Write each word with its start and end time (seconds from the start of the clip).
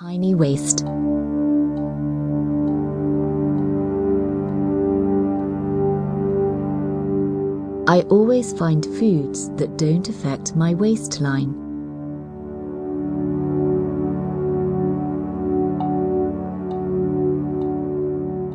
tiny 0.00 0.34
waist. 0.34 0.84
I 7.88 8.02
always 8.10 8.52
find 8.52 8.84
foods 8.84 9.48
that 9.54 9.78
don't 9.78 10.06
affect 10.08 10.54
my 10.54 10.74
waistline. 10.74 11.54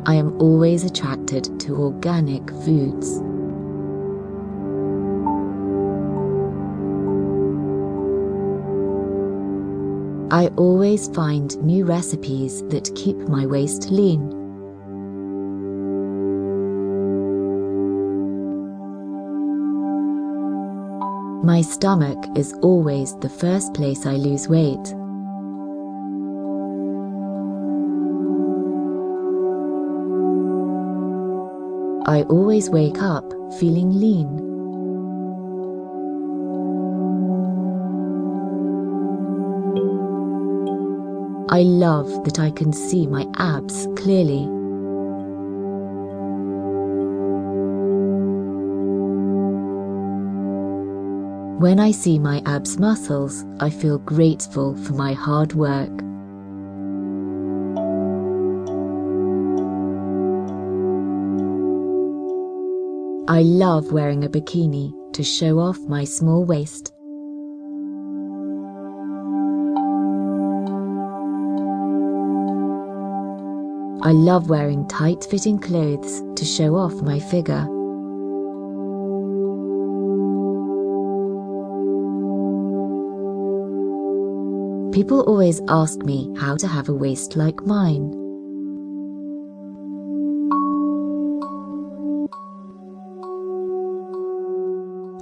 I 0.06 0.14
am 0.14 0.40
always 0.40 0.84
attracted 0.84 1.58
to 1.60 1.74
organic 1.74 2.48
foods. 2.50 3.31
I 10.32 10.46
always 10.56 11.08
find 11.08 11.54
new 11.62 11.84
recipes 11.84 12.62
that 12.68 12.90
keep 12.94 13.18
my 13.28 13.44
waist 13.44 13.90
lean. 13.90 14.30
My 21.44 21.60
stomach 21.60 22.16
is 22.34 22.54
always 22.62 23.14
the 23.18 23.28
first 23.28 23.74
place 23.74 24.06
I 24.06 24.12
lose 24.14 24.48
weight. 24.48 24.94
I 32.06 32.22
always 32.30 32.70
wake 32.70 33.02
up 33.02 33.30
feeling 33.60 34.00
lean. 34.00 34.51
I 41.52 41.64
love 41.64 42.24
that 42.24 42.38
I 42.38 42.50
can 42.50 42.72
see 42.72 43.06
my 43.06 43.26
abs 43.36 43.86
clearly. 43.94 44.46
When 51.60 51.78
I 51.78 51.90
see 51.90 52.18
my 52.18 52.40
abs 52.46 52.78
muscles, 52.78 53.44
I 53.60 53.68
feel 53.68 53.98
grateful 53.98 54.74
for 54.76 54.94
my 54.94 55.12
hard 55.12 55.52
work. 55.52 55.92
I 63.28 63.42
love 63.42 63.92
wearing 63.92 64.24
a 64.24 64.30
bikini 64.30 64.90
to 65.12 65.22
show 65.22 65.58
off 65.58 65.78
my 65.80 66.04
small 66.04 66.46
waist. 66.46 66.94
I 74.04 74.10
love 74.10 74.50
wearing 74.50 74.88
tight 74.88 75.22
fitting 75.22 75.60
clothes 75.60 76.22
to 76.34 76.44
show 76.44 76.74
off 76.74 76.92
my 77.02 77.20
figure. 77.20 77.64
People 84.92 85.22
always 85.28 85.60
ask 85.68 86.02
me 86.02 86.34
how 86.36 86.56
to 86.56 86.66
have 86.66 86.88
a 86.88 86.92
waist 86.92 87.36
like 87.36 87.64
mine. 87.64 88.10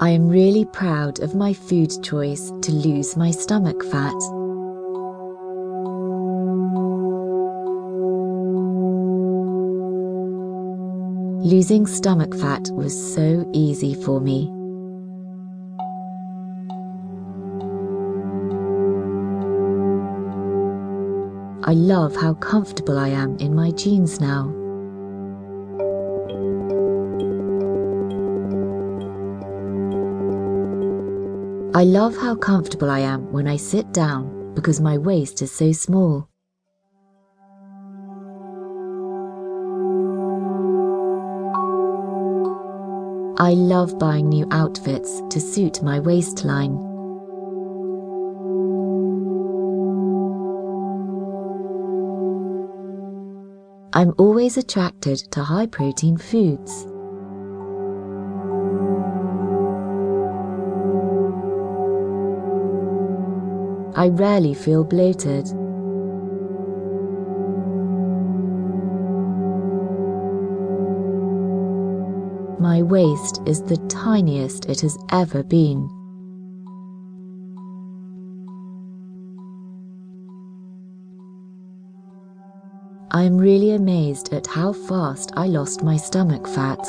I 0.01 0.09
am 0.09 0.27
really 0.31 0.65
proud 0.65 1.21
of 1.21 1.35
my 1.35 1.53
food 1.53 1.93
choice 2.03 2.51
to 2.63 2.73
lose 2.73 3.15
my 3.15 3.31
stomach 3.31 3.85
fat. 3.85 4.40
Losing 11.43 11.87
stomach 11.87 12.35
fat 12.37 12.69
was 12.73 12.93
so 13.15 13.49
easy 13.55 13.95
for 13.95 14.21
me. 14.21 14.49
I 21.65 21.73
love 21.73 22.15
how 22.15 22.35
comfortable 22.35 22.99
I 22.99 23.09
am 23.09 23.39
in 23.39 23.55
my 23.55 23.71
jeans 23.71 24.21
now. 24.21 24.53
I 31.75 31.85
love 31.85 32.17
how 32.19 32.35
comfortable 32.35 32.91
I 32.91 32.99
am 32.99 33.33
when 33.33 33.49
I 33.49 33.57
sit 33.57 33.93
down 33.93 34.55
because 34.55 34.81
my 34.81 34.99
waist 34.99 35.41
is 35.41 35.51
so 35.51 35.73
small. 35.73 36.30
I 43.41 43.55
love 43.55 43.99
buying 43.99 44.29
new 44.29 44.47
outfits 44.51 45.23
to 45.31 45.41
suit 45.41 45.83
my 45.83 45.99
waistline. 45.99 46.77
I'm 53.95 54.13
always 54.19 54.59
attracted 54.59 55.21
to 55.31 55.43
high 55.43 55.65
protein 55.65 56.19
foods. 56.19 56.85
I 63.97 64.09
rarely 64.09 64.53
feel 64.53 64.85
bloated. 64.85 65.49
Waist 72.91 73.41
is 73.47 73.63
the 73.63 73.77
tiniest 73.89 74.67
it 74.67 74.81
has 74.81 74.99
ever 75.13 75.45
been. 75.45 75.89
I 83.13 83.23
am 83.23 83.39
really 83.39 83.73
amazed 83.73 84.33
at 84.33 84.47
how 84.47 84.73
fast 84.73 85.33
I 85.37 85.47
lost 85.47 85.85
my 85.85 85.97
stomach 85.97 86.49
fat. 86.49 86.81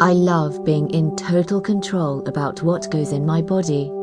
I 0.00 0.12
love 0.12 0.62
being 0.64 0.90
in 0.90 1.16
total 1.16 1.60
control 1.60 2.26
about 2.26 2.62
what 2.62 2.90
goes 2.90 3.12
in 3.12 3.24
my 3.24 3.40
body. 3.40 3.93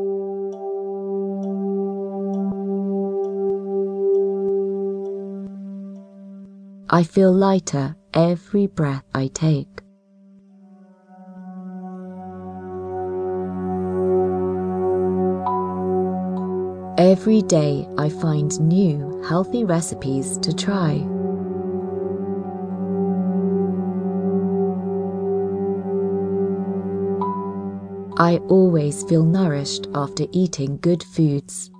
I 6.94 7.04
feel 7.04 7.32
lighter 7.32 7.96
every 8.12 8.66
breath 8.66 9.02
I 9.14 9.28
take. 9.28 9.66
Every 16.98 17.40
day 17.40 17.88
I 17.96 18.10
find 18.10 18.60
new 18.60 19.24
healthy 19.26 19.64
recipes 19.64 20.36
to 20.42 20.54
try. 20.54 21.08
I 28.18 28.36
always 28.48 29.02
feel 29.04 29.24
nourished 29.24 29.86
after 29.94 30.26
eating 30.30 30.76
good 30.76 31.02
foods. 31.02 31.71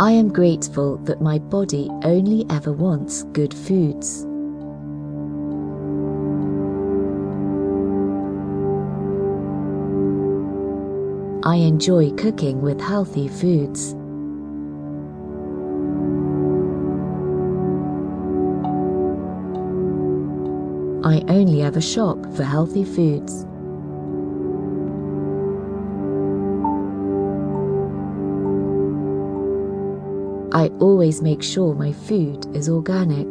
I 0.00 0.12
am 0.12 0.30
grateful 0.30 0.96
that 1.04 1.20
my 1.20 1.38
body 1.38 1.90
only 2.04 2.46
ever 2.48 2.72
wants 2.72 3.22
good 3.34 3.52
foods. 3.52 4.24
I 11.46 11.56
enjoy 11.56 12.12
cooking 12.12 12.62
with 12.62 12.80
healthy 12.80 13.28
foods. 13.28 13.92
I 21.04 21.22
only 21.30 21.60
ever 21.60 21.82
shop 21.82 22.16
for 22.34 22.44
healthy 22.44 22.84
foods. 22.84 23.44
I 30.52 30.68
always 30.80 31.22
make 31.22 31.42
sure 31.42 31.74
my 31.74 31.92
food 31.92 32.44
is 32.56 32.68
organic. 32.68 33.26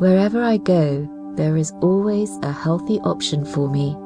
Wherever 0.00 0.42
I 0.42 0.56
go, 0.56 1.08
there 1.36 1.56
is 1.56 1.72
always 1.80 2.36
a 2.42 2.52
healthy 2.52 2.98
option 3.00 3.44
for 3.44 3.68
me. 3.70 3.96